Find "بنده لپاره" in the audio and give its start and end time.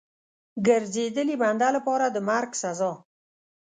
1.41-2.05